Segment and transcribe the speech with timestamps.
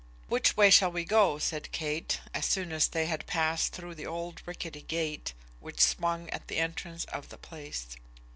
[0.29, 4.07] "Which way shall we go?" said Kate, as soon as they had passed through the
[4.07, 7.89] old rickety gate, which swung at the entrance of the place.